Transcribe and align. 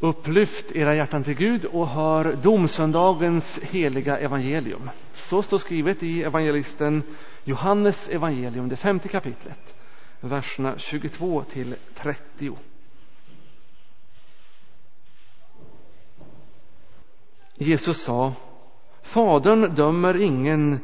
Upplyft 0.00 0.72
era 0.72 0.94
hjärtan 0.94 1.24
till 1.24 1.34
Gud 1.34 1.64
och 1.64 1.88
hör 1.88 2.36
domsöndagens 2.42 3.58
heliga 3.62 4.18
evangelium. 4.18 4.90
Så 5.12 5.42
står 5.42 5.58
skrivet 5.58 6.02
i 6.02 6.22
evangelisten 6.22 7.02
Johannes 7.44 8.08
evangelium, 8.08 8.68
det 8.68 8.76
femte 8.76 9.08
kapitlet, 9.08 9.74
verserna 10.20 10.78
22 10.78 11.42
till 11.42 11.74
30. 11.94 12.56
Jesus 17.54 18.02
sa, 18.02 18.32
Fadern 19.02 19.74
dömer 19.74 20.20
ingen 20.20 20.80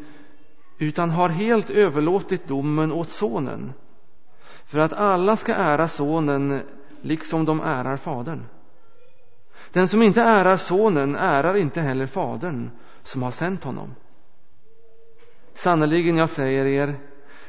utan 0.79 1.11
har 1.11 1.29
helt 1.29 1.71
överlåtit 1.71 2.49
domen 2.49 2.93
åt 2.93 3.09
Sonen 3.09 3.73
för 4.67 4.79
att 4.79 4.93
alla 4.93 5.37
ska 5.37 5.55
ära 5.55 5.89
Sonen 5.89 6.63
liksom 7.01 7.45
de 7.45 7.61
ärar 7.61 7.97
Fadern. 7.97 8.45
Den 9.75 9.89
som 9.89 10.03
inte 10.03 10.23
ärar 10.23 10.57
Sonen 10.57 11.17
ärar 11.17 11.57
inte 11.57 11.81
heller 11.81 12.07
Fadern 12.07 12.71
som 13.03 13.23
har 13.23 13.31
sänt 13.31 13.65
honom. 13.65 13.95
Sannerligen, 15.55 16.17
jag 16.17 16.31
säger 16.31 16.67
er, 16.67 16.97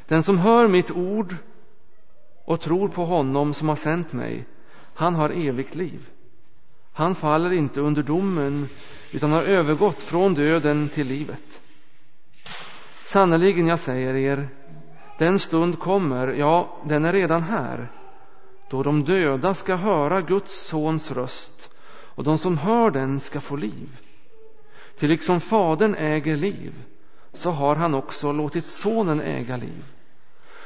den 0.07 0.23
som 0.23 0.38
hör 0.38 0.67
mitt 0.67 0.91
ord 0.91 1.35
och 2.45 2.61
tror 2.61 2.89
på 2.89 3.05
honom 3.05 3.53
som 3.53 3.69
har 3.69 3.75
sänt 3.75 4.13
mig, 4.13 4.45
han 4.95 5.16
har 5.16 5.30
evigt 5.30 5.75
liv. 5.75 6.09
Han 6.93 7.16
faller 7.16 7.53
inte 7.53 7.81
under 7.81 8.03
domen 8.03 8.67
utan 9.11 9.31
har 9.31 9.44
övergått 9.44 10.02
från 10.02 10.33
döden 10.33 10.89
till 10.89 11.07
livet. 11.07 11.61
Sannerligen, 13.03 13.67
jag 13.67 13.80
säger 13.80 14.16
er, 14.16 14.47
den 15.17 15.39
stund 15.39 15.80
kommer, 15.80 16.27
ja, 16.27 16.77
den 16.85 17.05
är 17.05 17.13
redan 17.13 17.44
här, 17.44 17.91
då 18.69 18.83
de 18.83 19.03
döda 19.03 19.53
ska 19.53 19.75
höra 19.75 20.21
Guds 20.21 20.67
sons 20.67 21.11
röst 21.11 21.71
och 22.15 22.23
de 22.23 22.37
som 22.37 22.57
hör 22.57 22.91
den 22.91 23.19
ska 23.19 23.41
få 23.41 23.55
liv. 23.55 23.99
Till 24.97 25.09
liksom 25.09 25.39
Fadern 25.39 25.95
äger 25.95 26.35
liv, 26.35 26.73
så 27.33 27.52
har 27.52 27.75
han 27.75 27.94
också 27.94 28.31
låtit 28.31 28.67
Sonen 28.67 29.22
äga 29.22 29.57
liv. 29.57 29.83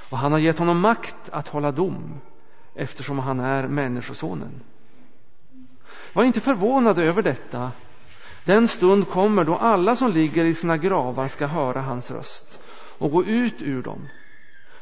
Och 0.10 0.18
han 0.18 0.32
har 0.32 0.40
gett 0.40 0.60
honom 0.60 0.80
makt 0.80 1.30
att 1.32 1.48
hålla 1.48 1.72
dom, 1.72 2.20
eftersom 2.76 3.20
han 3.20 3.40
är 3.40 3.68
Människosonen. 3.68 4.62
Var 6.14 6.24
inte 6.24 6.40
förvånade 6.40 7.04
över 7.04 7.22
detta. 7.22 7.72
Den 8.46 8.68
stund 8.68 9.08
kommer 9.08 9.44
då 9.44 9.56
alla 9.56 9.96
som 9.96 10.12
ligger 10.12 10.46
i 10.46 10.54
sina 10.54 10.78
gravar 10.78 11.28
ska 11.28 11.48
höra 11.48 11.82
hans 11.82 12.12
röst 12.12 12.60
och 12.98 13.12
gå 13.12 13.24
ut 13.24 13.62
ur 13.62 13.84
dem. 13.84 14.10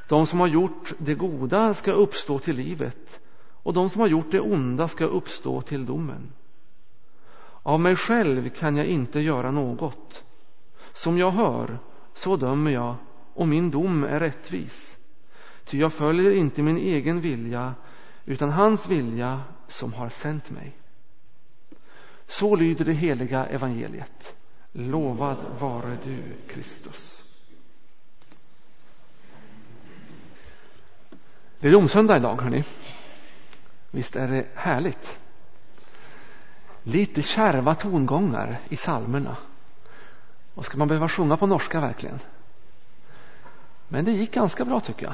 De 0.08 0.26
som 0.26 0.40
har 0.40 0.48
gjort 0.48 0.94
det 0.98 1.16
goda 1.16 1.74
ska 1.74 1.92
uppstå 1.92 2.40
till 2.40 2.56
livet 2.56 3.20
och 3.64 3.74
de 3.74 3.90
som 3.90 4.02
har 4.02 4.08
gjort 4.08 4.32
det 4.32 4.40
onda 4.40 4.88
ska 4.88 5.06
uppstå 5.06 5.62
till 5.62 5.86
domen. 5.86 6.34
Av 7.68 7.80
mig 7.80 7.96
själv 7.96 8.50
kan 8.50 8.78
jag 8.78 8.86
inte 8.86 9.20
göra 9.20 9.52
något. 9.52 10.24
Som 10.94 11.18
jag 11.18 11.32
hör, 11.32 11.80
så 12.14 12.36
dömer 12.36 12.72
jag, 12.72 12.96
och 13.34 13.48
min 13.48 13.72
dom 13.72 14.04
är 14.04 14.20
rättvis. 14.20 14.98
Ty 15.66 15.80
jag 15.80 15.94
följer 15.94 16.32
inte 16.32 16.64
min 16.64 16.78
egen 16.78 17.22
vilja, 17.22 17.76
utan 18.26 18.50
hans 18.50 18.90
vilja 18.90 19.42
som 19.68 19.94
har 19.94 20.10
sänt 20.10 20.50
mig. 20.50 20.76
Så 22.26 22.56
lyder 22.56 22.86
det 22.86 22.94
heliga 22.94 23.46
evangeliet. 23.46 24.36
Lovad 24.72 25.46
vare 25.60 25.98
du, 26.04 26.24
Kristus. 26.48 27.26
Det 31.60 31.68
är 31.68 31.72
domsöndag 31.72 32.18
idag, 32.18 32.42
hörni. 32.42 32.64
Visst 33.92 34.16
är 34.16 34.28
det 34.28 34.48
härligt? 34.56 35.20
Lite 36.88 37.22
kärva 37.22 37.76
tongångar 37.76 38.60
i 38.70 38.78
salmerna. 38.78 39.38
Och 40.54 40.66
ska 40.66 40.78
man 40.78 40.88
behöva 40.88 41.10
sjunga 41.10 41.38
på 41.38 41.48
norska 41.48 41.80
verkligen? 41.80 42.20
Men 43.88 44.06
det 44.06 44.12
gick 44.12 44.34
ganska 44.34 44.66
bra 44.66 44.80
tycker 44.80 45.06
jag. 45.06 45.14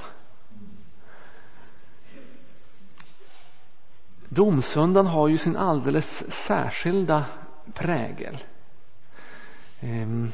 Domsöndagen 4.29 5.07
har 5.07 5.27
ju 5.27 5.37
sin 5.37 5.55
alldeles 5.55 6.23
särskilda 6.45 7.25
prägel. 7.73 8.37
Ehm, 9.79 10.31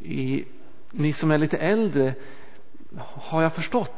I, 0.00 0.44
ni 0.90 1.12
som 1.12 1.30
är 1.30 1.38
lite 1.38 1.58
äldre 1.58 2.14
har 2.98 3.42
jag 3.42 3.52
förstått 3.52 3.92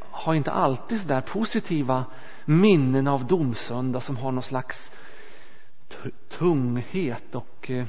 har 0.00 0.34
inte 0.34 0.52
alltid 0.52 1.00
så 1.00 1.08
där 1.08 1.20
positiva 1.20 2.04
minnen 2.44 3.08
av 3.08 3.26
domsöndag 3.26 4.00
som 4.00 4.16
har 4.16 4.32
någon 4.32 4.42
slags 4.42 4.90
tunghet 6.28 7.34
och 7.34 7.70
eh, 7.70 7.86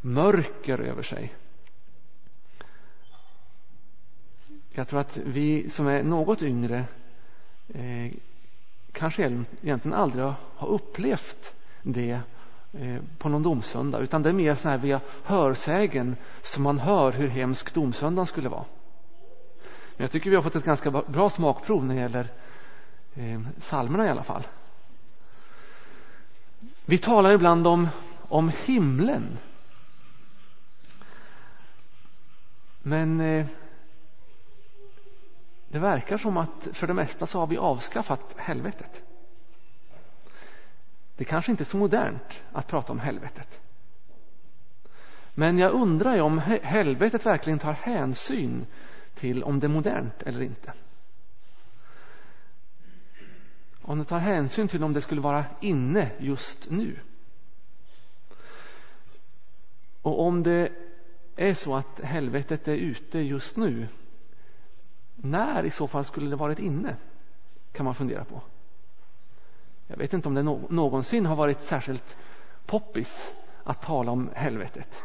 mörker 0.00 0.78
över 0.78 1.02
sig. 1.02 1.34
Jag 4.70 4.88
tror 4.88 5.00
att 5.00 5.16
vi 5.16 5.70
som 5.70 5.86
är 5.86 6.02
något 6.02 6.42
yngre 6.42 6.84
eh, 7.68 8.12
kanske 8.92 9.22
egentligen 9.62 9.94
aldrig 9.94 10.24
har 10.56 10.68
upplevt 10.68 11.54
det 11.82 12.20
eh, 12.72 12.96
på 13.18 13.28
någon 13.28 13.42
domsöndag 13.42 13.98
utan 13.98 14.22
det 14.22 14.28
är 14.28 14.32
mer 14.32 14.54
så 14.54 14.68
här 14.68 14.78
via 14.78 15.00
hörsägen 15.24 16.16
som 16.42 16.62
man 16.62 16.78
hör 16.78 17.12
hur 17.12 17.28
hemsk 17.28 17.74
domsöndagen 17.74 18.26
skulle 18.26 18.48
vara. 18.48 18.64
Men 19.96 20.04
jag 20.04 20.10
tycker 20.10 20.30
vi 20.30 20.36
har 20.36 20.42
fått 20.42 20.56
ett 20.56 20.64
ganska 20.64 20.90
bra 20.90 21.30
smakprov 21.30 21.84
när 21.84 21.94
det 21.94 22.00
gäller 22.00 22.28
eh, 23.14 23.40
salmerna 23.60 24.06
i 24.06 24.08
alla 24.08 24.22
fall. 24.22 24.42
Vi 26.88 26.98
talar 26.98 27.32
ibland 27.32 27.66
om, 27.66 27.88
om 28.28 28.52
himlen. 28.64 29.38
Men 32.82 33.20
eh, 33.20 33.46
det 35.68 35.78
verkar 35.78 36.18
som 36.18 36.36
att 36.36 36.68
för 36.72 36.86
det 36.86 36.94
mesta 36.94 37.26
så 37.26 37.38
har 37.38 37.46
vi 37.46 37.56
avskaffat 37.56 38.34
helvetet. 38.36 39.02
Det 41.16 41.24
kanske 41.24 41.50
inte 41.50 41.62
är 41.62 41.66
så 41.66 41.76
modernt 41.76 42.42
att 42.52 42.66
prata 42.66 42.92
om 42.92 43.00
helvetet. 43.00 43.60
Men 45.34 45.58
jag 45.58 45.72
undrar 45.72 46.14
ju 46.14 46.20
om 46.20 46.38
helvetet 46.62 47.26
verkligen 47.26 47.58
tar 47.58 47.72
hänsyn 47.72 48.66
till 49.14 49.42
om 49.44 49.60
det 49.60 49.66
är 49.66 49.68
modernt 49.68 50.22
eller 50.22 50.42
inte. 50.42 50.72
Om 53.88 53.98
det 53.98 54.04
tar 54.04 54.18
hänsyn 54.18 54.68
till 54.68 54.84
om 54.84 54.92
det 54.92 55.00
skulle 55.00 55.20
vara 55.20 55.44
inne 55.60 56.10
just 56.18 56.70
nu. 56.70 56.98
Och 60.02 60.20
om 60.20 60.42
det 60.42 60.72
är 61.36 61.54
så 61.54 61.74
att 61.74 62.00
helvetet 62.00 62.68
är 62.68 62.74
ute 62.74 63.18
just 63.18 63.56
nu, 63.56 63.88
när 65.14 65.64
i 65.64 65.70
så 65.70 65.88
fall 65.88 66.04
skulle 66.04 66.30
det 66.30 66.36
varit 66.36 66.58
inne? 66.58 66.96
Kan 67.72 67.84
man 67.84 67.94
fundera 67.94 68.24
på. 68.24 68.40
Jag 69.86 69.96
vet 69.96 70.12
inte 70.12 70.28
om 70.28 70.34
det 70.34 70.42
någonsin 70.68 71.26
har 71.26 71.36
varit 71.36 71.62
särskilt 71.62 72.16
poppis 72.66 73.34
att 73.64 73.82
tala 73.82 74.12
om 74.12 74.30
helvetet. 74.34 75.02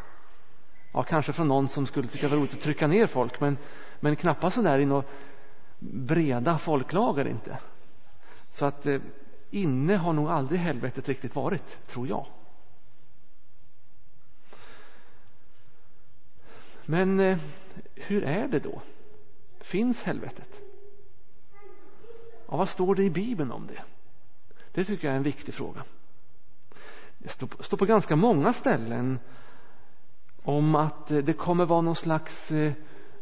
Ja, 0.92 1.02
kanske 1.02 1.32
från 1.32 1.48
någon 1.48 1.68
som 1.68 1.86
skulle 1.86 2.08
tycka 2.08 2.26
det 2.26 2.30
var 2.30 2.40
roligt 2.40 2.54
att 2.54 2.60
trycka 2.60 2.86
ner 2.86 3.06
folk, 3.06 3.40
men, 3.40 3.58
men 4.00 4.16
knappast 4.16 4.56
sådär 4.56 4.78
i 4.78 4.86
några 4.86 5.04
breda 5.78 6.58
folklager 6.58 7.24
inte. 7.24 7.58
Så 8.52 8.64
att 8.64 8.86
eh, 8.86 9.00
inne 9.50 9.96
har 9.96 10.12
nog 10.12 10.28
aldrig 10.28 10.60
helvetet 10.60 11.08
riktigt 11.08 11.34
varit, 11.34 11.86
tror 11.86 12.08
jag. 12.08 12.26
Men 16.84 17.20
eh, 17.20 17.38
hur 17.94 18.24
är 18.24 18.48
det 18.48 18.58
då? 18.58 18.80
Finns 19.60 20.02
helvetet? 20.02 20.60
Ja, 22.48 22.56
vad 22.56 22.68
står 22.68 22.94
det 22.94 23.02
i 23.02 23.10
Bibeln 23.10 23.52
om 23.52 23.66
det? 23.66 23.82
Det 24.72 24.84
tycker 24.84 25.06
jag 25.06 25.12
är 25.12 25.16
en 25.16 25.22
viktig 25.22 25.54
fråga. 25.54 25.84
Det 27.18 27.28
står, 27.28 27.76
på 27.76 27.84
ganska 27.84 28.16
många 28.16 28.52
ställen 28.52 29.18
om 30.42 30.74
att 30.74 31.10
eh, 31.10 31.18
det 31.18 31.32
kommer 31.32 31.64
vara 31.64 31.80
någon 31.80 31.96
slags 31.96 32.52
eh, 32.52 32.72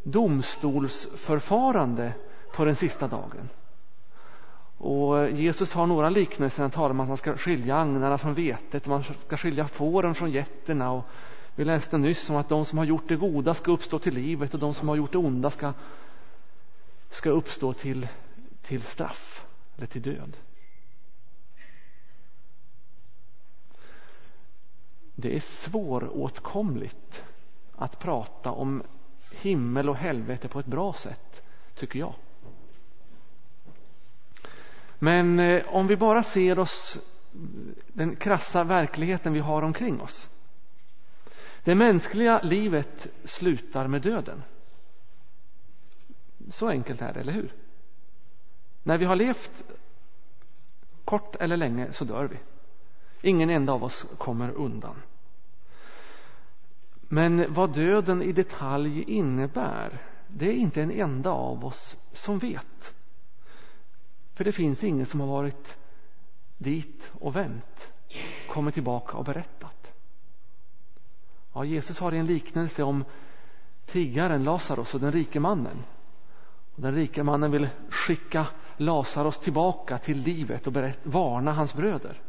domstolsförfarande 0.03 2.13
på 2.53 2.65
den 2.65 2.75
sista 2.75 3.07
dagen. 3.07 3.49
Och 4.83 5.31
Jesus 5.31 5.73
har 5.73 5.87
några 5.87 6.09
liknelser. 6.09 6.61
Han 6.61 6.71
talar 6.71 6.89
om 6.89 6.99
att 6.99 7.07
man 7.07 7.17
ska 7.17 7.37
skilja 7.37 7.77
agnarna 7.77 8.17
från 8.17 8.33
vetet, 8.33 8.85
man 8.85 9.03
ska 9.03 9.37
skilja 9.37 9.67
fåren 9.67 10.15
från 10.15 10.31
getterna. 10.31 10.91
Och 10.91 11.05
vi 11.55 11.65
läste 11.65 11.97
nyss 11.97 12.29
om 12.29 12.35
att 12.35 12.49
de 12.49 12.65
som 12.65 12.77
har 12.77 12.85
gjort 12.85 13.07
det 13.09 13.15
goda 13.15 13.53
ska 13.53 13.71
uppstå 13.71 13.99
till 13.99 14.13
livet 14.13 14.53
och 14.53 14.59
de 14.59 14.73
som 14.73 14.89
har 14.89 14.95
gjort 14.95 15.11
det 15.11 15.17
onda 15.17 15.51
ska, 15.51 15.73
ska 17.09 17.29
uppstå 17.29 17.73
till, 17.73 18.07
till 18.61 18.81
straff 18.81 19.45
eller 19.77 19.87
till 19.87 20.01
död. 20.01 20.37
Det 25.15 25.35
är 25.35 25.39
svåråtkomligt 25.39 27.23
att 27.75 27.99
prata 27.99 28.51
om 28.51 28.83
himmel 29.31 29.89
och 29.89 29.95
helvete 29.95 30.47
på 30.47 30.59
ett 30.59 30.65
bra 30.65 30.93
sätt, 30.93 31.41
tycker 31.75 31.99
jag. 31.99 32.13
Men 35.03 35.39
eh, 35.39 35.63
om 35.67 35.87
vi 35.87 35.97
bara 35.97 36.23
ser 36.23 36.59
oss 36.59 36.99
den 37.87 38.15
krassa 38.15 38.63
verkligheten 38.63 39.33
vi 39.33 39.39
har 39.39 39.61
omkring 39.61 40.01
oss. 40.01 40.29
Det 41.63 41.75
mänskliga 41.75 42.41
livet 42.43 43.07
slutar 43.23 43.87
med 43.87 44.01
döden. 44.01 44.43
Så 46.49 46.69
enkelt 46.69 47.01
är 47.01 47.13
det, 47.13 47.19
eller 47.19 47.33
hur? 47.33 47.53
När 48.83 48.97
vi 48.97 49.05
har 49.05 49.15
levt 49.15 49.63
kort 51.05 51.35
eller 51.35 51.57
länge 51.57 51.93
så 51.93 52.05
dör 52.05 52.25
vi. 52.25 52.37
Ingen 53.29 53.49
enda 53.49 53.73
av 53.73 53.83
oss 53.83 54.05
kommer 54.17 54.51
undan. 54.51 55.01
Men 57.01 57.53
vad 57.53 57.73
döden 57.73 58.21
i 58.21 58.31
detalj 58.31 59.03
innebär, 59.03 60.01
det 60.27 60.45
är 60.45 60.53
inte 60.53 60.81
en 60.81 60.91
enda 60.91 61.31
av 61.31 61.65
oss 61.65 61.97
som 62.11 62.39
vet. 62.39 62.93
För 64.41 64.45
det 64.45 64.51
finns 64.51 64.83
ingen 64.83 65.05
som 65.05 65.19
har 65.19 65.27
varit 65.27 65.77
dit 66.57 67.11
och 67.13 67.35
vänt, 67.35 67.91
kommit 68.47 68.73
tillbaka 68.73 69.17
och 69.17 69.25
berättat. 69.25 69.93
Ja, 71.53 71.65
Jesus 71.65 71.99
har 71.99 72.11
en 72.11 72.25
liknelse 72.25 72.83
om 72.83 73.05
tiggaren 73.85 74.43
Lazarus 74.43 74.93
och 74.93 74.99
den 74.99 75.11
rike 75.11 75.39
mannen. 75.39 75.83
Och 76.75 76.81
den 76.81 76.95
rike 76.95 77.23
mannen 77.23 77.51
vill 77.51 77.69
skicka 77.89 78.47
Lazarus 78.77 79.39
tillbaka 79.39 79.97
till 79.97 80.17
livet 80.19 80.67
och 80.67 80.73
berätt, 80.73 80.99
varna 81.03 81.51
hans 81.51 81.73
bröder. 81.73 82.21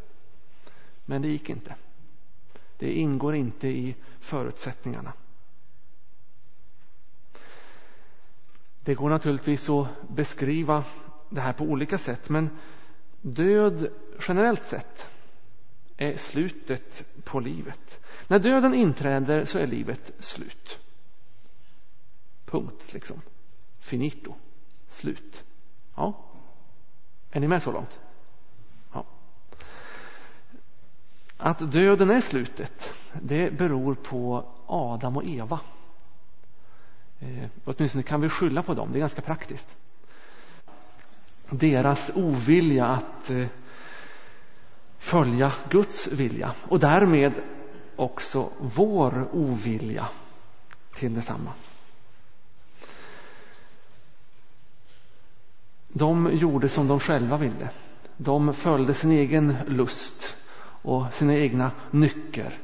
Men 1.04 1.22
det 1.22 1.28
gick 1.28 1.50
inte. 1.50 1.74
Det 2.78 2.92
ingår 2.92 3.34
inte 3.34 3.68
i 3.68 3.96
förutsättningarna. 4.20 5.12
Det 8.80 8.94
går 8.94 9.10
naturligtvis 9.10 9.68
att 9.70 10.08
beskriva 10.08 10.84
det 11.32 11.40
här 11.40 11.52
på 11.52 11.64
olika 11.64 11.98
sätt 11.98 12.28
men 12.28 12.50
död 13.20 13.88
generellt 14.28 14.66
sett 14.66 15.08
är 15.96 16.16
slutet 16.16 17.04
på 17.24 17.40
livet. 17.40 18.00
När 18.28 18.38
döden 18.38 18.74
inträder 18.74 19.44
så 19.44 19.58
är 19.58 19.66
livet 19.66 20.12
slut. 20.18 20.78
Punkt, 22.44 22.92
liksom. 22.92 23.20
Finito. 23.80 24.34
Slut. 24.88 25.44
Ja. 25.96 26.14
Är 27.30 27.40
ni 27.40 27.48
med 27.48 27.62
så 27.62 27.72
långt? 27.72 27.98
Ja. 28.92 29.04
Att 31.36 31.72
döden 31.72 32.10
är 32.10 32.20
slutet, 32.20 32.92
det 33.22 33.58
beror 33.58 33.94
på 33.94 34.48
Adam 34.66 35.16
och 35.16 35.24
Eva. 35.24 35.60
Eh, 37.20 37.48
åtminstone 37.64 38.02
kan 38.02 38.20
vi 38.20 38.28
skylla 38.28 38.62
på 38.62 38.74
dem, 38.74 38.88
det 38.92 38.98
är 38.98 39.00
ganska 39.00 39.22
praktiskt. 39.22 39.68
Deras 41.52 42.10
ovilja 42.14 42.86
att 42.86 43.30
eh, 43.30 43.46
följa 44.98 45.52
Guds 45.70 46.08
vilja 46.08 46.54
och 46.62 46.78
därmed 46.80 47.32
också 47.96 48.50
vår 48.58 49.28
ovilja 49.32 50.08
till 50.94 51.14
detsamma. 51.14 51.52
De 55.88 56.36
gjorde 56.36 56.68
som 56.68 56.88
de 56.88 57.00
själva 57.00 57.36
ville. 57.36 57.70
De 58.16 58.54
följde 58.54 58.94
sin 58.94 59.10
egen 59.10 59.56
lust 59.66 60.36
och 60.82 61.14
sina 61.14 61.34
egna 61.34 61.70
nycker 61.90 62.58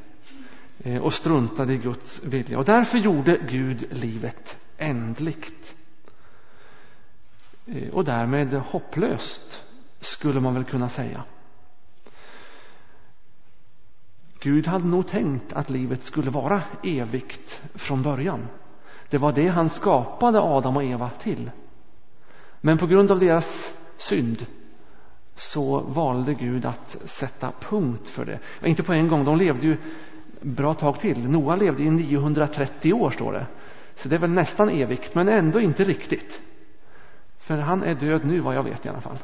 eh, 0.79 1.03
och 1.03 1.15
struntade 1.15 1.73
i 1.73 1.79
Guds 1.79 2.23
vilja. 2.25 2.59
Och 2.59 2.65
därför 2.65 2.99
gjorde 2.99 3.39
Gud 3.51 3.87
livet 3.91 4.57
ändligt. 4.77 5.78
Eh, 7.69 7.95
och 7.95 8.05
därmed 8.05 8.53
hopplöst, 8.53 9.63
skulle 10.01 10.41
man 10.41 10.55
väl 10.55 10.65
kunna 10.65 10.89
säga. 10.89 11.23
Gud 14.41 14.67
hade 14.67 14.87
nog 14.87 15.07
tänkt 15.07 15.53
att 15.53 15.71
livet 15.71 16.05
skulle 16.05 16.31
vara 16.31 16.63
evigt 16.83 17.61
från 17.75 18.03
början. 18.03 18.47
Det 19.11 19.19
var 19.19 19.33
det 19.33 19.47
han 19.47 19.71
skapade 19.71 20.41
Adam 20.41 20.77
och 20.77 20.85
Eva 20.85 21.11
till. 21.23 21.51
Men 22.61 22.79
på 22.79 22.87
grund 22.87 23.11
av 23.11 23.19
deras 23.19 23.73
synd 23.97 24.47
så 25.35 25.81
valde 25.81 26.35
Gud 26.35 26.67
att 26.67 26.97
sätta 27.05 27.53
punkt 27.61 28.09
för 28.09 28.25
det. 28.25 28.39
Inte 28.65 28.83
på 28.83 28.93
en 28.93 29.09
gång, 29.09 29.25
de 29.25 29.37
levde 29.37 29.67
ju 29.67 29.77
bra 30.41 30.75
tag 30.75 31.01
till. 31.01 31.29
Noa 31.29 31.57
levde 31.57 31.83
i 31.83 31.91
930 31.91 32.93
år 32.93 33.11
står 33.11 33.33
det. 33.33 33.47
Så 33.97 34.09
det 34.09 34.15
är 34.15 34.21
väl 34.21 34.31
nästan 34.31 34.69
evigt, 34.69 35.15
men 35.15 35.29
ändå 35.29 35.61
inte 35.61 35.85
riktigt. 35.85 36.43
För 37.39 37.59
han 37.59 37.83
är 37.83 37.95
död 37.95 38.25
nu 38.25 38.41
vad 38.41 38.55
jag 38.55 38.63
vet 38.63 38.87
i 38.87 38.89
alla 38.89 39.01
fall. 39.01 39.19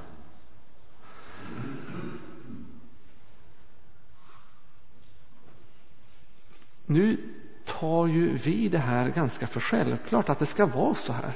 Nu 6.86 7.16
tar 7.64 8.06
ju 8.06 8.36
vi 8.36 8.68
det 8.68 8.78
här 8.78 9.08
ganska 9.08 9.46
för 9.46 9.60
självklart 9.60 10.28
att 10.28 10.38
det 10.38 10.46
ska 10.46 10.66
vara 10.66 10.94
så 10.94 11.12
här. 11.12 11.32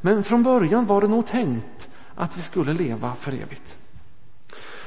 Men 0.00 0.24
från 0.24 0.42
början 0.42 0.86
var 0.86 1.00
det 1.00 1.08
nog 1.08 1.26
tänkt 1.26 1.88
att 2.14 2.36
vi 2.36 2.42
skulle 2.42 2.72
leva 2.72 3.14
för 3.14 3.32
evigt. 3.32 3.76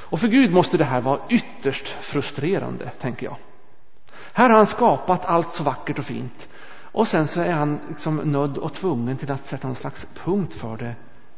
Och 0.09 0.19
för 0.19 0.27
Gud 0.27 0.53
måste 0.53 0.77
det 0.77 0.85
här 0.85 1.01
vara 1.01 1.19
ytterst 1.29 1.87
frustrerande, 1.87 2.91
tänker 2.99 3.25
jag. 3.25 3.37
Här 4.33 4.49
har 4.49 4.57
han 4.57 4.67
skapat 4.67 5.25
allt 5.25 5.53
så 5.53 5.63
vackert 5.63 5.99
och 5.99 6.05
fint 6.05 6.49
och 6.97 7.07
sen 7.07 7.27
så 7.27 7.41
är 7.41 7.51
han 7.51 7.79
liksom 7.89 8.15
nödd 8.15 8.57
och 8.57 8.73
tvungen 8.73 9.17
till 9.17 9.31
att 9.31 9.47
sätta 9.47 9.67
någon 9.67 9.75
slags 9.75 10.07
punkt 10.13 10.53
för 10.53 10.77
det 10.77 10.95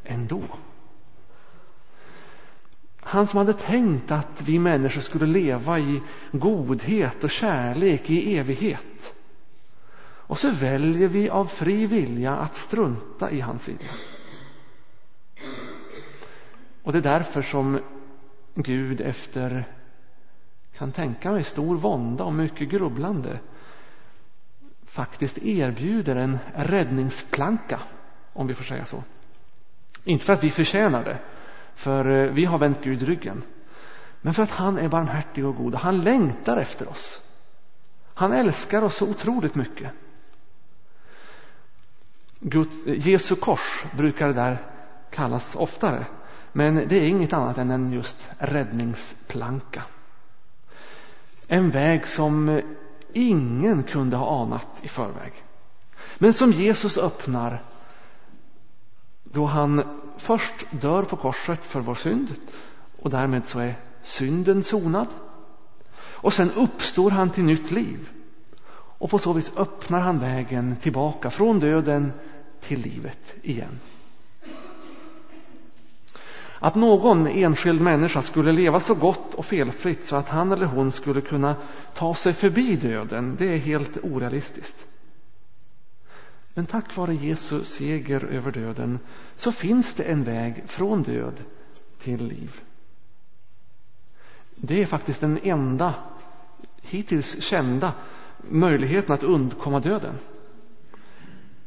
ändå. 0.09 0.43
Han 3.01 3.27
som 3.27 3.37
hade 3.37 3.53
tänkt 3.53 4.11
att 4.11 4.41
vi 4.41 4.59
människor 4.59 5.01
skulle 5.01 5.25
leva 5.25 5.79
i 5.79 6.01
godhet 6.31 7.23
och 7.23 7.29
kärlek 7.29 8.09
i 8.09 8.37
evighet. 8.37 9.15
Och 10.01 10.39
så 10.39 10.51
väljer 10.51 11.07
vi 11.07 11.29
av 11.29 11.45
fri 11.45 11.85
vilja 11.85 12.35
att 12.35 12.55
strunta 12.55 13.31
i 13.31 13.39
hans 13.39 13.67
vilja. 13.67 13.91
Och 16.83 16.91
det 16.91 16.97
är 16.97 17.03
därför 17.03 17.41
som 17.41 17.79
Gud 18.55 19.01
efter, 19.01 19.65
kan 20.77 20.91
tänka 20.91 21.31
mig, 21.31 21.43
stor 21.43 21.77
vånda 21.77 22.23
och 22.23 22.33
mycket 22.33 22.69
grubblande 22.69 23.39
faktiskt 24.85 25.37
erbjuder 25.37 26.15
en 26.15 26.39
räddningsplanka, 26.55 27.79
om 28.33 28.47
vi 28.47 28.53
får 28.53 28.63
säga 28.63 28.85
så. 28.85 29.03
Inte 30.03 30.25
för 30.25 30.33
att 30.33 30.43
vi 30.43 30.51
förtjänar 30.51 31.03
det, 31.03 31.17
för 31.75 32.09
eh, 32.09 32.31
vi 32.31 32.45
har 32.45 32.57
vänt 32.57 32.83
Gud 32.83 33.01
ryggen. 33.01 33.43
Men 34.21 34.33
för 34.33 34.43
att 34.43 34.51
han 34.51 34.77
är 34.77 34.89
barmhärtig 34.89 35.45
och 35.45 35.55
god 35.55 35.73
och 35.73 35.79
han 35.79 36.01
längtar 36.01 36.57
efter 36.57 36.89
oss. 36.89 37.21
Han 38.13 38.33
älskar 38.33 38.81
oss 38.81 38.95
så 38.95 39.09
otroligt 39.09 39.55
mycket. 39.55 39.91
Gud, 42.39 42.69
eh, 42.87 43.07
Jesu 43.07 43.35
kors 43.35 43.85
brukar 43.97 44.27
det 44.27 44.33
där 44.33 44.57
kallas 45.09 45.55
oftare. 45.55 46.05
Men 46.51 46.75
det 46.75 46.95
är 46.95 47.07
inget 47.07 47.33
annat 47.33 47.57
än 47.57 47.71
en 47.71 47.91
just 47.91 48.29
räddningsplanka. 48.37 49.83
En 51.47 51.69
väg 51.69 52.07
som 52.07 52.49
eh, 52.49 52.63
ingen 53.13 53.83
kunde 53.83 54.17
ha 54.17 54.41
anat 54.41 54.67
i 54.81 54.87
förväg. 54.87 55.33
Men 56.17 56.33
som 56.33 56.51
Jesus 56.51 56.97
öppnar 56.97 57.63
då 59.31 59.45
han 59.45 59.83
först 60.17 60.65
dör 60.71 61.03
på 61.03 61.15
korset 61.15 61.65
för 61.65 61.79
vår 61.79 61.95
synd 61.95 62.35
och 63.01 63.09
därmed 63.09 63.45
så 63.45 63.59
är 63.59 63.75
synden 64.03 64.63
sonad. 64.63 65.07
Och 66.21 66.33
sen 66.33 66.51
uppstår 66.51 67.11
han 67.11 67.29
till 67.29 67.43
nytt 67.43 67.71
liv. 67.71 68.09
Och 68.71 69.09
på 69.09 69.19
så 69.19 69.33
vis 69.33 69.51
öppnar 69.57 69.99
han 69.99 70.19
vägen 70.19 70.75
tillbaka 70.75 71.29
från 71.29 71.59
döden 71.59 72.11
till 72.61 72.79
livet 72.79 73.35
igen. 73.41 73.79
Att 76.59 76.75
någon 76.75 77.27
enskild 77.27 77.81
människa 77.81 78.21
skulle 78.21 78.51
leva 78.51 78.79
så 78.79 78.95
gott 78.95 79.33
och 79.33 79.45
felfritt 79.45 80.05
så 80.05 80.15
att 80.15 80.29
han 80.29 80.51
eller 80.51 80.65
hon 80.65 80.91
skulle 80.91 81.21
kunna 81.21 81.55
ta 81.93 82.15
sig 82.15 82.33
förbi 82.33 82.75
döden, 82.75 83.35
det 83.39 83.53
är 83.53 83.57
helt 83.57 83.97
orealistiskt. 84.03 84.85
Men 86.59 86.65
tack 86.65 86.95
vare 86.97 87.15
Jesu 87.15 87.63
seger 87.63 88.25
över 88.25 88.51
döden 88.51 88.99
så 89.35 89.51
finns 89.51 89.93
det 89.93 90.03
en 90.03 90.23
väg 90.23 90.63
från 90.65 91.03
död 91.03 91.43
till 91.99 92.23
liv. 92.27 92.59
Det 94.55 94.81
är 94.81 94.85
faktiskt 94.85 95.21
den 95.21 95.39
enda 95.43 95.93
hittills 96.81 97.43
kända 97.43 97.93
möjligheten 98.37 99.15
att 99.15 99.23
undkomma 99.23 99.79
döden. 99.79 100.13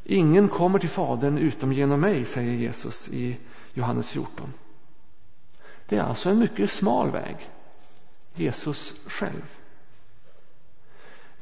Ingen 0.04 0.48
kommer 0.48 0.78
till 0.78 0.88
Fadern 0.88 1.38
utom 1.38 1.72
genom 1.72 2.00
mig, 2.00 2.24
säger 2.24 2.52
Jesus 2.52 3.08
i 3.08 3.36
Johannes 3.74 4.10
14. 4.10 4.52
Det 5.88 5.96
är 5.96 6.02
alltså 6.02 6.30
en 6.30 6.38
mycket 6.38 6.70
smal 6.70 7.10
väg. 7.10 7.36
Jesus 8.34 8.94
själv. 9.06 9.56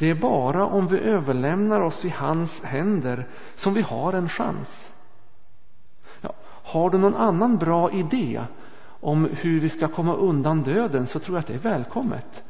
Det 0.00 0.10
är 0.10 0.14
bara 0.14 0.66
om 0.66 0.86
vi 0.86 0.98
överlämnar 0.98 1.80
oss 1.80 2.04
i 2.04 2.08
hans 2.08 2.62
händer 2.62 3.28
som 3.54 3.74
vi 3.74 3.80
har 3.80 4.12
en 4.12 4.28
chans. 4.28 4.92
Ja, 6.20 6.32
har 6.44 6.90
du 6.90 6.98
någon 6.98 7.14
annan 7.14 7.58
bra 7.58 7.92
idé 7.92 8.44
om 8.82 9.28
hur 9.40 9.60
vi 9.60 9.68
ska 9.68 9.88
komma 9.88 10.14
undan 10.14 10.62
döden 10.62 11.06
så 11.06 11.18
tror 11.18 11.36
jag 11.36 11.40
att 11.40 11.46
det 11.46 11.54
är 11.54 11.58
välkommet. 11.58 12.44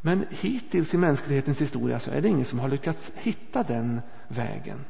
Men 0.00 0.26
hittills 0.30 0.94
i 0.94 0.98
mänsklighetens 0.98 1.60
historia 1.60 1.98
så 1.98 2.10
är 2.10 2.20
det 2.20 2.28
ingen 2.28 2.44
som 2.44 2.58
har 2.58 2.68
lyckats 2.68 3.12
hitta 3.14 3.62
den 3.62 4.00
vägen. 4.28 4.84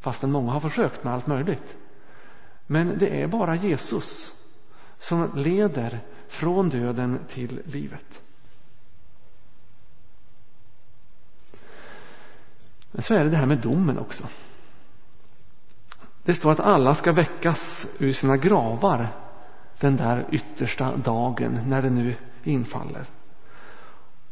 Fastän 0.00 0.32
många 0.32 0.52
har 0.52 0.60
försökt 0.60 1.04
med 1.04 1.14
allt 1.14 1.26
möjligt. 1.26 1.76
Men 2.66 2.98
det 2.98 3.22
är 3.22 3.26
bara 3.26 3.56
Jesus 3.56 4.32
som 4.98 5.30
leder 5.34 6.00
från 6.28 6.68
döden 6.68 7.18
till 7.28 7.60
livet. 7.64 8.22
Men 12.92 13.02
så 13.02 13.14
är 13.14 13.24
det 13.24 13.30
det 13.30 13.36
här 13.36 13.46
med 13.46 13.58
domen 13.58 13.98
också. 13.98 14.24
Det 16.24 16.34
står 16.34 16.52
att 16.52 16.60
alla 16.60 16.94
ska 16.94 17.12
väckas 17.12 17.86
ur 17.98 18.12
sina 18.12 18.36
gravar 18.36 19.08
den 19.80 19.96
där 19.96 20.26
yttersta 20.30 20.96
dagen 20.96 21.58
när 21.66 21.82
det 21.82 21.90
nu 21.90 22.14
infaller. 22.44 23.06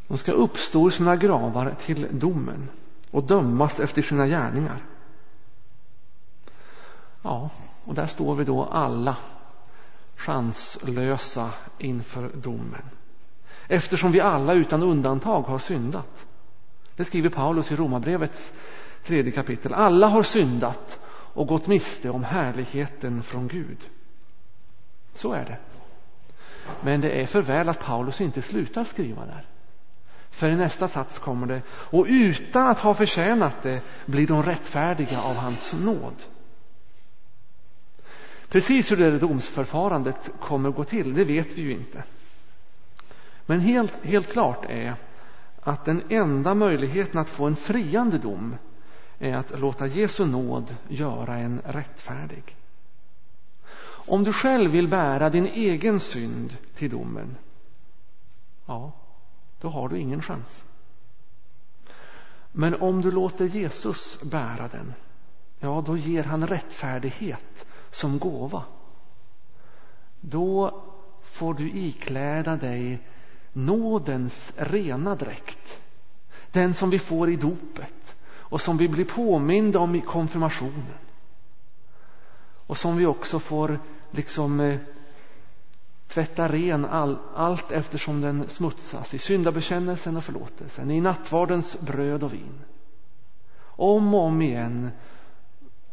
De 0.09 0.19
ska 0.19 0.33
uppstå 0.33 0.87
ur 0.87 0.91
sina 0.91 1.17
gravar 1.17 1.71
till 1.71 2.07
domen 2.11 2.69
och 3.11 3.25
dömas 3.25 3.81
efter 3.81 4.03
sina 4.03 4.27
gärningar. 4.27 4.83
Ja, 7.23 7.51
och 7.85 7.95
där 7.95 8.07
står 8.07 8.35
vi 8.35 8.45
då 8.45 8.65
alla 8.65 9.17
chanslösa 10.17 11.51
inför 11.79 12.31
domen. 12.35 12.83
Eftersom 13.69 14.13
vi 14.13 14.21
alla 14.21 14.53
utan 14.53 14.83
undantag 14.83 15.43
har 15.43 15.59
syndat. 15.59 16.27
Det 17.01 17.05
skriver 17.05 17.29
Paulus 17.29 17.73
i 17.73 17.77
Romarbrevets 17.77 18.55
tredje 19.05 19.33
kapitel. 19.33 19.75
Alla 19.75 20.07
har 20.07 20.23
syndat 20.23 21.01
och 21.09 21.47
gått 21.47 21.67
miste 21.67 22.11
om 22.11 22.25
härligheten 22.25 23.23
från 23.23 23.49
Gud. 23.49 23.79
Så 25.15 25.33
är 25.33 25.45
det. 25.45 25.59
Men 26.81 27.01
det 27.01 27.11
är 27.11 27.27
för 27.27 27.43
väl 27.43 27.69
att 27.69 27.81
Paulus 27.81 28.21
inte 28.21 28.43
slutar 28.43 28.85
skriva 28.85 29.27
där. 29.27 29.47
För 30.31 30.51
i 30.51 30.57
nästa 30.57 30.89
sats 30.89 31.19
kommer 31.19 31.47
det, 31.47 31.63
och 31.69 32.07
utan 32.09 32.67
att 32.67 32.79
ha 32.79 32.95
förtjänat 32.95 33.63
det 33.63 33.83
blir 34.07 34.27
de 34.27 34.43
rättfärdiga 34.43 35.21
av 35.21 35.35
hans 35.37 35.73
nåd. 35.75 36.23
Precis 38.49 38.91
hur 38.93 38.97
det 38.97 39.19
domsförfarandet 39.19 40.31
kommer 40.41 40.69
att 40.69 40.77
gå 40.77 40.85
till, 40.85 41.15
det 41.15 41.25
vet 41.25 41.59
vi 41.59 41.63
ju 41.63 41.73
inte. 41.73 42.03
Men 43.47 43.61
helt, 43.61 44.05
helt 44.05 44.33
klart 44.33 44.65
är 44.69 44.95
att 45.63 45.85
den 45.85 46.03
enda 46.09 46.55
möjligheten 46.55 47.21
att 47.21 47.31
få 47.31 47.47
en 47.47 47.57
friande 47.57 48.19
dom 48.19 48.57
är 49.19 49.37
att 49.37 49.61
låta 49.61 49.87
Jesu 49.87 50.27
nåd 50.27 50.77
göra 50.89 51.37
en 51.37 51.61
rättfärdig. 51.65 52.57
Om 54.09 54.25
du 54.25 54.33
själv 54.33 54.71
vill 54.71 54.89
bära 54.89 55.31
din 55.31 55.47
egen 55.47 56.01
synd 56.01 56.57
till 56.75 56.91
domen, 56.91 57.37
ja, 58.67 58.93
då 59.61 59.69
har 59.69 59.89
du 59.89 59.99
ingen 59.99 60.23
chans. 60.23 60.65
Men 62.53 62.75
om 62.75 63.03
du 63.03 63.11
låter 63.11 63.45
Jesus 63.45 64.23
bära 64.23 64.69
den, 64.69 64.95
ja, 65.59 65.83
då 65.87 65.97
ger 65.97 66.25
han 66.25 66.47
rättfärdighet 66.47 67.67
som 67.91 68.19
gåva. 68.19 68.63
Då 70.21 70.83
får 71.23 71.55
du 71.55 71.71
ikläda 71.71 72.57
dig 72.57 73.07
nådens 73.53 74.53
rena 74.57 75.15
dräkt. 75.15 75.81
Den 76.53 76.75
som 76.75 76.91
vi 76.91 76.99
får 76.99 77.31
i 77.31 77.37
dopet 77.37 78.17
och 78.33 78.61
som 78.61 78.77
vi 78.77 78.89
blir 78.89 79.05
påminda 79.05 79.79
om 79.79 79.95
i 79.95 80.01
konfirmationen. 80.01 80.99
Och 82.67 82.79
som 82.79 82.97
vi 82.97 83.07
också 83.07 83.39
får 83.39 83.79
liksom 84.11 84.61
eh, 84.61 84.79
tvätta 86.09 86.49
ren 86.49 86.85
all, 86.85 87.19
allt 87.35 87.73
eftersom 87.73 88.21
den 88.21 88.49
smutsas 88.49 89.15
i 89.15 89.19
syndabekännelsen 89.19 90.17
och 90.17 90.25
förlåtelsen, 90.25 90.91
i 90.91 91.01
nattvardens 91.01 91.81
bröd 91.81 92.23
och 92.23 92.33
vin. 92.33 92.61
Om 93.63 94.15
och 94.15 94.21
om 94.21 94.43
igen 94.43 94.91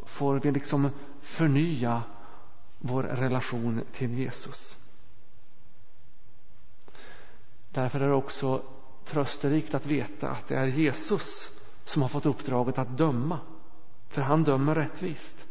får 0.05 0.39
vi 0.39 0.51
liksom 0.51 0.89
förnya 1.21 2.01
vår 2.79 3.03
relation 3.03 3.81
till 3.91 4.13
Jesus. 4.13 4.77
Därför 7.77 8.00
är 8.00 8.07
det 8.07 8.13
också 8.13 8.62
trösterikt 9.05 9.74
att 9.74 9.86
veta 9.86 10.29
att 10.29 10.48
det 10.48 10.55
är 10.55 10.65
Jesus 10.65 11.51
som 11.86 12.01
har 12.01 12.10
fått 12.10 12.25
uppdraget 12.25 12.77
att 12.77 12.98
döma, 12.98 13.39
för 14.10 14.22
han 14.22 14.43
dömer 14.43 14.75
rättvist. 14.75 15.46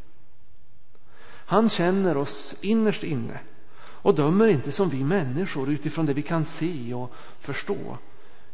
Han 1.46 1.68
känner 1.68 2.16
oss 2.16 2.54
innerst 2.60 3.02
inne 3.04 3.40
och 3.78 4.14
dömer 4.14 4.48
inte 4.48 4.72
som 4.72 4.88
vi 4.88 5.04
människor 5.04 5.70
utifrån 5.70 6.06
det 6.06 6.14
vi 6.14 6.22
kan 6.22 6.44
se 6.44 6.94
och 6.94 7.12
förstå 7.38 7.98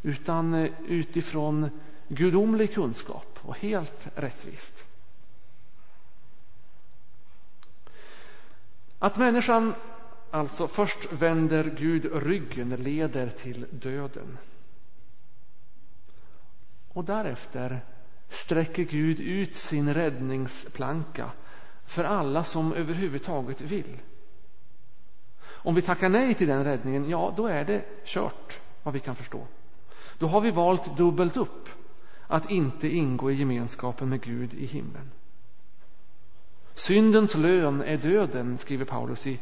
utan 0.02 0.54
eh, 0.54 0.70
utifrån 0.86 1.80
gudomlig 2.08 2.74
kunskap 2.74 3.38
och 3.42 3.56
helt 3.56 4.08
rättvist. 4.14 4.84
Att 8.98 9.16
människan 9.16 9.74
alltså 10.32 10.68
först 10.68 11.12
vänder 11.12 11.74
Gud 11.78 12.24
ryggen 12.24 12.68
leder 12.68 13.28
till 13.28 13.66
döden. 13.70 14.38
Och 16.88 17.04
därefter 17.04 17.80
sträcker 18.28 18.82
Gud 18.82 19.20
ut 19.20 19.56
sin 19.56 19.94
räddningsplanka 19.94 21.30
för 21.84 22.04
alla 22.04 22.44
som 22.44 22.72
överhuvudtaget 22.72 23.60
vill. 23.60 23.98
Om 25.44 25.74
vi 25.74 25.82
tackar 25.82 26.08
nej 26.08 26.34
till 26.34 26.48
den 26.48 26.64
räddningen, 26.64 27.10
ja, 27.10 27.34
då 27.36 27.46
är 27.46 27.64
det 27.64 27.84
kört, 28.04 28.60
vad 28.82 28.94
vi 28.94 29.00
kan 29.00 29.16
förstå. 29.16 29.46
Då 30.18 30.26
har 30.26 30.40
vi 30.40 30.50
valt 30.50 30.96
dubbelt 30.96 31.36
upp 31.36 31.68
att 32.26 32.50
inte 32.50 32.88
ingå 32.88 33.30
i 33.30 33.34
gemenskapen 33.34 34.08
med 34.08 34.20
Gud 34.20 34.54
i 34.54 34.66
himlen. 34.66 35.10
Syndens 36.74 37.34
lön 37.34 37.82
är 37.82 37.96
döden, 37.96 38.58
skriver 38.58 38.84
Paulus 38.84 39.26
i 39.26 39.40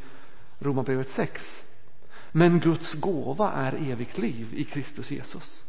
Romarbrevet 0.61 1.11
6. 1.11 1.65
Men 2.33 2.61
Guds 2.61 2.95
gåva 2.95 3.53
är 3.53 3.91
evigt 3.91 4.19
liv 4.19 4.55
i 4.55 4.65
Kristus 4.65 5.11
Jesus. 5.11 5.65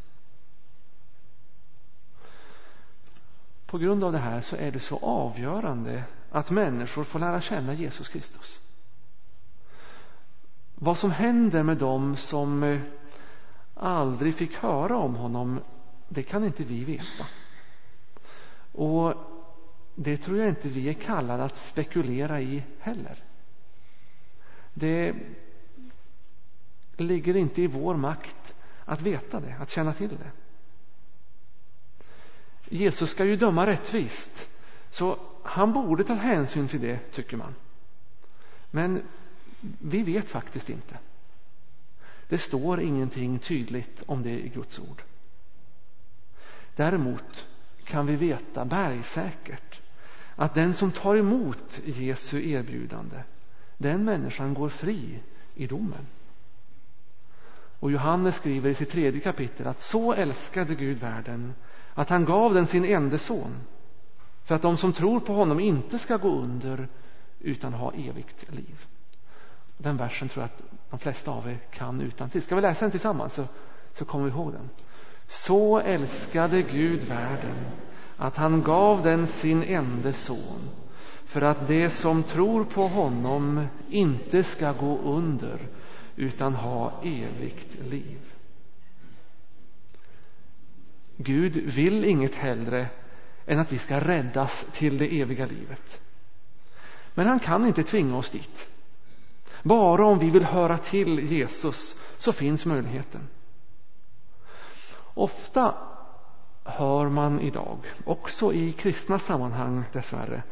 På 3.66 3.78
grund 3.78 4.04
av 4.04 4.12
det 4.12 4.18
här 4.18 4.42
så 4.42 4.56
är 4.56 4.72
det 4.72 4.80
så 4.80 4.98
avgörande 4.98 6.04
att 6.32 6.52
människor 6.52 7.04
får 7.04 7.20
lära 7.20 7.42
känna 7.42 7.74
Jesus 7.74 8.08
Kristus. 8.08 8.62
Vad 10.76 10.98
som 10.98 11.12
händer 11.12 11.64
med 11.64 11.78
dem 11.78 12.16
som 12.16 12.64
eh, 12.64 12.80
aldrig 13.74 14.36
fick 14.36 14.56
höra 14.56 14.98
om 14.98 15.16
honom, 15.16 15.60
det 16.10 16.24
kan 16.24 16.44
inte 16.44 16.64
vi 16.64 16.84
veta. 16.84 17.26
Och 18.72 19.14
det 19.96 20.18
tror 20.18 20.38
jag 20.38 20.50
inte 20.50 20.70
vi 20.70 20.90
är 20.90 20.94
kallade 20.94 21.44
att 21.44 21.58
spekulera 21.58 22.42
i 22.42 22.64
heller. 22.80 23.24
Det 24.74 25.16
ligger 26.98 27.36
inte 27.36 27.62
i 27.62 27.68
vår 27.68 27.96
makt 27.98 28.56
att 28.86 29.02
veta 29.02 29.40
det, 29.40 29.56
att 29.60 29.70
känna 29.70 29.94
till 29.94 30.10
det. 30.10 30.32
Jesus 32.76 33.10
ska 33.10 33.26
ju 33.26 33.36
döma 33.36 33.66
rättvist, 33.66 34.50
så 34.90 35.20
han 35.44 35.74
borde 35.74 36.04
ta 36.04 36.14
hänsyn 36.14 36.68
till 36.68 36.82
det, 36.82 37.12
tycker 37.12 37.38
man. 37.38 37.56
Men 38.72 39.04
vi 39.80 40.04
vet 40.04 40.30
faktiskt 40.30 40.70
inte. 40.70 41.00
Det 42.28 42.38
står 42.38 42.82
ingenting 42.82 43.40
tydligt 43.40 44.04
om 44.06 44.24
det 44.24 44.46
i 44.46 44.50
Guds 44.50 44.80
ord. 44.80 45.02
Däremot 46.76 47.48
kan 47.84 48.06
vi 48.06 48.16
veta 48.16 48.66
bergsäkert 48.66 49.82
att 50.36 50.54
den 50.54 50.74
som 50.74 50.92
tar 50.92 51.16
emot 51.16 51.82
Jesu 51.86 52.50
erbjudande, 52.50 53.18
den 53.82 54.06
människan 54.06 54.54
går 54.54 54.70
fri 54.70 55.20
i 55.56 55.68
domen. 55.68 56.08
Och 57.80 57.92
Johannes 57.92 58.36
skriver 58.36 58.70
i 58.70 58.76
sitt 58.76 58.92
tredje 58.92 59.22
kapitel 59.22 59.68
att 59.68 59.82
så 59.82 60.14
älskade 60.14 60.76
Gud 60.76 61.00
världen 61.00 61.54
att 61.94 62.10
han 62.10 62.26
gav 62.26 62.54
den 62.54 62.68
sin 62.68 62.86
enda 62.86 63.18
son 63.18 63.56
för 64.44 64.56
att 64.56 64.62
de 64.62 64.78
som 64.78 64.94
tror 64.94 65.20
på 65.20 65.34
honom 65.34 65.60
inte 65.60 66.00
ska 66.00 66.18
gå 66.18 66.30
under 66.30 66.88
utan 67.40 67.74
ha 67.74 67.94
evigt 67.94 68.52
liv. 68.54 68.86
Den 69.78 69.98
versen 69.98 70.30
tror 70.30 70.44
jag 70.44 70.46
att 70.46 70.80
de 70.90 71.00
flesta 71.00 71.32
av 71.32 71.48
er 71.48 71.60
kan 71.72 72.02
utan 72.02 72.30
till. 72.30 72.42
Ska 72.42 72.56
vi 72.56 72.62
läsa 72.62 72.86
den 72.86 72.92
tillsammans 72.92 73.34
så, 73.34 73.46
så 73.94 74.06
kommer 74.06 74.26
vi 74.26 74.32
ihåg 74.32 74.54
den. 74.54 74.70
Så 75.28 75.80
älskade 75.80 76.62
Gud 76.62 77.04
världen 77.04 77.56
att 78.18 78.36
han 78.36 78.62
gav 78.62 79.04
den 79.04 79.28
sin 79.28 79.64
enda 79.64 80.14
son 80.14 80.70
för 81.26 81.42
att 81.42 81.68
de 81.68 81.90
som 81.90 82.24
tror 82.24 82.66
på 82.66 82.88
honom 82.88 83.68
inte 83.90 84.44
ska 84.44 84.72
gå 84.72 85.00
under 85.04 85.60
utan 86.16 86.54
ha 86.54 87.02
evigt 87.04 87.76
liv. 87.90 88.20
Gud 91.18 91.56
vill 91.56 92.06
inget 92.06 92.36
hellre 92.36 92.88
än 93.46 93.60
att 93.60 93.72
vi 93.72 93.78
ska 93.78 94.00
räddas 94.00 94.66
till 94.72 94.98
det 94.98 95.22
eviga 95.22 95.46
livet. 95.46 96.02
Men 97.14 97.28
han 97.28 97.40
kan 97.40 97.66
inte 97.66 97.84
tvinga 97.84 98.18
oss 98.18 98.30
dit. 98.30 98.68
Bara 99.64 100.06
om 100.06 100.20
vi 100.20 100.30
vill 100.30 100.44
höra 100.44 100.78
till 100.78 101.32
Jesus 101.32 101.96
så 102.18 102.34
finns 102.34 102.66
möjligheten. 102.66 103.28
Ofta 105.14 105.76
hör 106.64 107.10
man 107.10 107.40
idag, 107.40 107.78
också 108.06 108.54
i 108.54 108.72
kristna 108.72 109.20
sammanhang 109.20 109.84
dessvärre, 109.94 110.44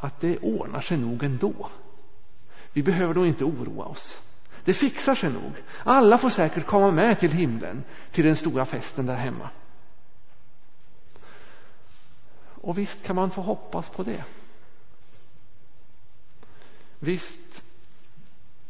att 0.00 0.20
det 0.20 0.38
ordnar 0.38 0.80
sig 0.80 0.96
nog 0.96 1.22
ändå. 1.22 1.68
Vi 2.72 2.82
behöver 2.82 3.14
då 3.14 3.26
inte 3.26 3.44
oroa 3.44 3.84
oss. 3.84 4.20
Det 4.64 4.74
fixar 4.74 5.14
sig 5.14 5.32
nog. 5.32 5.52
Alla 5.84 6.18
får 6.18 6.30
säkert 6.30 6.66
komma 6.66 6.90
med 6.90 7.20
till 7.20 7.32
himlen, 7.32 7.84
till 8.10 8.24
den 8.24 8.36
stora 8.36 8.66
festen 8.66 9.06
där 9.06 9.16
hemma. 9.16 9.50
Och 12.62 12.78
visst 12.78 13.02
kan 13.02 13.16
man 13.16 13.30
få 13.30 13.40
hoppas 13.40 13.90
på 13.90 14.02
det. 14.02 14.24
Visst 16.98 17.62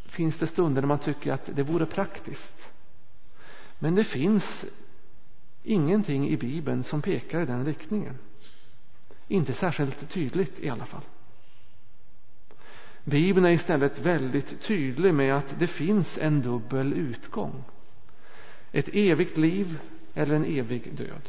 finns 0.04 0.38
det 0.38 0.46
stunder 0.46 0.82
när 0.82 0.88
man 0.88 0.98
tycker 0.98 1.32
att 1.32 1.50
det 1.56 1.62
vore 1.62 1.86
praktiskt. 1.86 2.70
Men 3.78 3.94
det 3.94 4.04
finns 4.04 4.64
ingenting 5.62 6.28
i 6.28 6.36
Bibeln 6.36 6.84
som 6.84 7.02
pekar 7.02 7.42
i 7.42 7.46
den 7.46 7.64
riktningen. 7.64 8.18
Inte 9.28 9.52
särskilt 9.52 10.10
tydligt 10.10 10.60
i 10.60 10.70
alla 10.70 10.86
fall. 10.86 11.02
Bibeln 13.04 13.46
är 13.46 13.50
istället 13.50 13.98
väldigt 13.98 14.60
tydlig 14.62 15.14
med 15.14 15.36
att 15.36 15.54
det 15.58 15.66
finns 15.66 16.18
en 16.18 16.42
dubbel 16.42 16.92
utgång. 16.92 17.64
Ett 18.72 18.88
evigt 18.92 19.36
liv 19.36 19.80
eller 20.14 20.34
en 20.34 20.44
evig 20.44 20.94
död. 20.94 21.28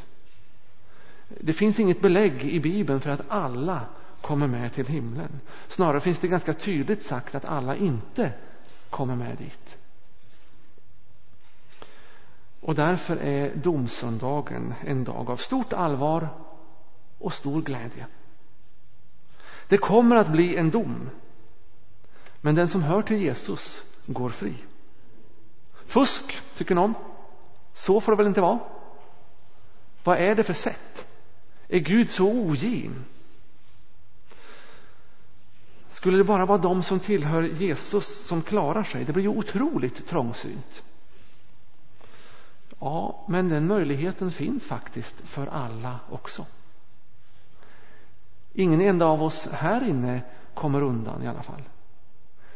Det 1.28 1.54
finns 1.54 1.80
inget 1.80 2.02
belägg 2.02 2.44
i 2.44 2.60
Bibeln 2.60 3.02
för 3.02 3.10
att 3.10 3.26
alla 3.28 3.86
kommer 4.22 4.48
med 4.48 4.74
till 4.74 4.88
himlen. 4.88 5.40
Snarare 5.68 6.00
finns 6.00 6.20
det 6.20 6.28
ganska 6.28 6.54
tydligt 6.54 7.04
sagt 7.04 7.36
att 7.36 7.46
alla 7.46 7.76
inte 7.76 8.32
kommer 8.90 9.16
med 9.16 9.38
dit. 9.38 9.78
Och 12.60 12.76
därför 12.76 13.18
är 13.18 13.56
domsöndagen 13.56 14.74
en 14.86 15.04
dag 15.04 15.30
av 15.30 15.38
stort 15.38 15.74
allvar 15.74 16.30
och 17.18 17.34
stor 17.34 17.62
glädje. 17.62 18.06
Det 19.68 19.78
kommer 19.78 20.16
att 20.16 20.32
bli 20.32 20.56
en 20.56 20.70
dom, 20.70 21.10
men 22.42 22.56
den 22.56 22.68
som 22.68 22.84
hör 22.84 23.02
till 23.02 23.22
Jesus 23.22 23.84
går 24.06 24.30
fri. 24.30 24.56
Fusk, 25.86 26.42
tycker 26.58 26.76
någon. 26.76 26.94
Så 27.74 28.02
får 28.02 28.12
det 28.12 28.18
väl 28.18 28.28
inte 28.28 28.42
vara? 28.42 28.60
Vad 30.04 30.18
är 30.18 30.36
det 30.36 30.44
för 30.44 30.54
sätt? 30.54 31.06
Är 31.68 31.80
Gud 31.80 32.10
så 32.10 32.28
ogin? 32.28 33.06
Skulle 35.90 36.18
det 36.18 36.24
bara 36.24 36.46
vara 36.46 36.58
de 36.58 36.84
som 36.84 37.00
tillhör 37.00 37.44
Jesus 37.44 38.28
som 38.28 38.42
klarar 38.42 38.84
sig? 38.84 39.06
Det 39.06 39.14
blir 39.14 39.24
ju 39.24 39.30
otroligt 39.30 40.08
trångsynt. 40.08 40.84
Ja, 42.80 43.26
men 43.28 43.50
den 43.50 43.68
möjligheten 43.68 44.32
finns 44.32 44.66
faktiskt 44.66 45.16
för 45.24 45.48
alla 45.48 46.00
också. 46.10 46.46
Ingen 48.54 48.82
enda 48.82 49.06
av 49.06 49.24
oss 49.24 49.48
här 49.48 49.90
inne 49.90 50.22
kommer 50.54 50.84
undan 50.84 51.24
i 51.24 51.28
alla 51.28 51.44
fall. 51.44 51.62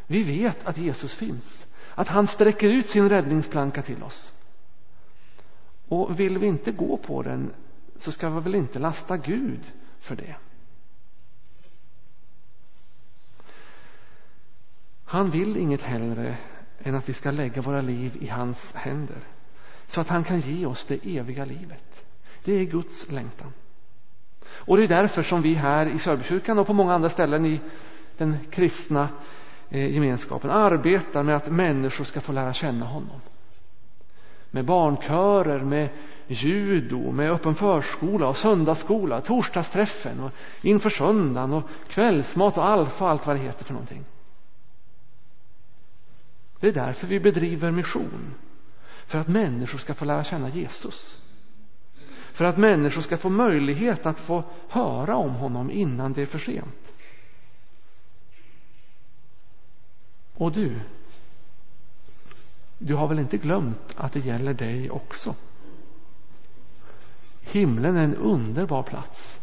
Vi 0.07 0.23
vet 0.23 0.65
att 0.65 0.77
Jesus 0.77 1.13
finns, 1.13 1.65
att 1.95 2.07
han 2.07 2.27
sträcker 2.27 2.69
ut 2.69 2.89
sin 2.89 3.09
räddningsplanka 3.09 3.81
till 3.81 4.03
oss. 4.03 4.33
Och 5.87 6.19
vill 6.19 6.37
vi 6.37 6.47
inte 6.47 6.71
gå 6.71 6.97
på 6.97 7.21
den 7.23 7.51
så 7.99 8.11
ska 8.11 8.29
vi 8.29 8.41
väl 8.41 8.55
inte 8.55 8.79
lasta 8.79 9.17
Gud 9.17 9.71
för 9.99 10.15
det. 10.15 10.35
Han 15.05 15.29
vill 15.29 15.57
inget 15.57 15.81
hellre 15.81 16.37
än 16.79 16.95
att 16.95 17.09
vi 17.09 17.13
ska 17.13 17.31
lägga 17.31 17.61
våra 17.61 17.81
liv 17.81 18.17
i 18.21 18.27
hans 18.27 18.73
händer 18.73 19.19
så 19.87 20.01
att 20.01 20.09
han 20.09 20.23
kan 20.23 20.39
ge 20.39 20.65
oss 20.65 20.85
det 20.85 21.17
eviga 21.17 21.45
livet. 21.45 22.05
Det 22.43 22.53
är 22.53 22.63
Guds 22.63 23.11
längtan. 23.11 23.53
Och 24.47 24.77
det 24.77 24.83
är 24.83 24.87
därför 24.87 25.23
som 25.23 25.41
vi 25.41 25.53
här 25.53 25.85
i 25.85 25.99
Sörbykyrkan 25.99 26.59
och 26.59 26.67
på 26.67 26.73
många 26.73 26.93
andra 26.93 27.09
ställen 27.09 27.45
i 27.45 27.59
den 28.17 28.37
kristna 28.51 29.09
Eh, 29.75 29.93
gemenskapen 29.93 30.51
arbetar 30.51 31.23
med 31.23 31.35
att 31.35 31.51
människor 31.51 32.03
ska 32.05 32.21
få 32.21 32.31
lära 32.31 32.53
känna 32.53 32.85
honom. 32.85 33.21
Med 34.51 34.65
barnkörer, 34.65 35.59
med 35.59 35.89
judo, 36.27 37.11
med 37.11 37.31
öppen 37.31 37.55
förskola 37.55 38.27
och 38.27 38.37
söndagsskola, 38.37 39.21
torsdagsträffen 39.21 40.19
och 40.19 40.31
inför 40.61 40.89
söndagen 40.89 41.53
och 41.53 41.63
kvällsmat 41.87 42.57
och 42.57 42.65
alfa 42.65 43.03
och 43.03 43.09
allt 43.09 43.27
vad 43.27 43.35
det 43.35 43.41
heter 43.41 43.65
för 43.65 43.73
någonting. 43.73 44.03
Det 46.59 46.67
är 46.67 46.73
därför 46.73 47.07
vi 47.07 47.19
bedriver 47.19 47.71
mission. 47.71 48.33
För 49.05 49.19
att 49.19 49.27
människor 49.27 49.77
ska 49.77 49.93
få 49.93 50.05
lära 50.05 50.23
känna 50.23 50.49
Jesus. 50.49 51.19
För 52.33 52.45
att 52.45 52.57
människor 52.57 53.01
ska 53.01 53.17
få 53.17 53.29
möjlighet 53.29 54.05
att 54.05 54.19
få 54.19 54.43
höra 54.69 55.15
om 55.15 55.31
honom 55.31 55.71
innan 55.71 56.13
det 56.13 56.21
är 56.21 56.25
för 56.25 56.39
sent. 56.39 56.94
Och 60.37 60.51
du, 60.51 60.79
du 62.77 62.93
har 62.95 63.07
väl 63.07 63.19
inte 63.19 63.37
glömt 63.37 63.95
att 63.95 64.13
det 64.13 64.19
gäller 64.19 64.53
dig 64.53 64.91
också? 64.91 65.35
Himlen 67.41 67.97
är 67.97 68.03
en 68.03 68.15
underbar 68.15 68.83
plats 68.83 69.39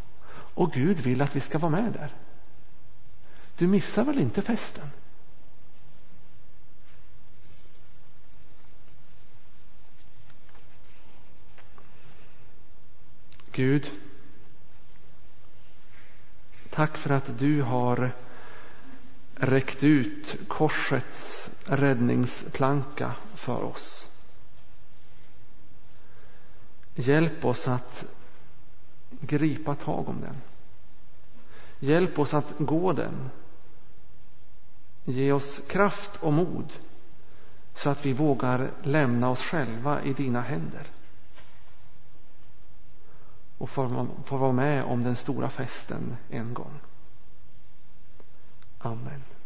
och 0.55 0.72
Gud 0.72 0.96
vill 1.00 1.22
att 1.22 1.37
vi 1.37 1.40
ska 1.40 1.59
vara 1.59 1.72
med 1.72 1.92
där. 1.92 2.14
Du 3.59 3.68
missar 3.68 4.05
väl 4.05 4.18
inte 4.18 4.42
festen? 4.42 4.90
Gud, 13.52 13.90
tack 16.70 16.96
för 16.96 17.11
att 17.11 17.38
du 17.38 17.62
har 17.62 18.12
räckt 19.42 19.85
ut 19.85 20.37
korsets 20.48 21.50
räddningsplanka 21.64 23.14
för 23.35 23.62
oss. 23.62 24.09
Hjälp 26.94 27.44
oss 27.44 27.68
att 27.68 28.05
gripa 29.20 29.74
tag 29.74 30.09
om 30.09 30.20
den. 30.20 30.37
Hjälp 31.78 32.18
oss 32.18 32.35
att 32.35 32.55
gå 32.59 32.92
den. 32.92 33.31
Ge 35.05 35.33
oss 35.33 35.62
kraft 35.68 36.16
och 36.16 36.33
mod 36.33 36.72
så 37.74 37.90
att 37.90 38.07
vi 38.07 38.12
vågar 38.12 38.70
lämna 38.83 39.31
oss 39.31 39.42
själva 39.42 40.02
i 40.02 40.12
dina 40.12 40.40
händer 40.40 40.87
och 43.59 43.70
får, 43.70 44.38
vara 44.38 44.52
med 44.52 44.85
om 44.85 45.05
den 45.05 45.16
stora 45.16 45.48
festen 45.48 46.16
en 46.31 46.55
gång. 46.55 46.81
Amen. 48.84 49.41